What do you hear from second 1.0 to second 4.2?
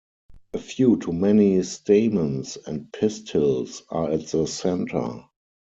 to many stamens and pistils are